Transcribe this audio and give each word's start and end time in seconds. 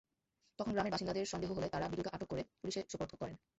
তখন 0.59 0.71
গ্রামের 0.73 0.93
বাসিন্দাদের 0.93 1.31
সন্দেহ 1.31 1.49
হলে 1.53 1.67
তাঁরা 1.69 1.89
বিটুলকে 1.89 2.13
আটক 2.13 2.27
করে 2.27 2.41
পুলিশে 2.61 2.81
সোপর্দ 2.91 3.11
করেন। 3.15 3.35